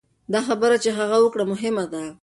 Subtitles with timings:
[0.33, 2.03] دا خبره چې هغه وکړه مهمه ده.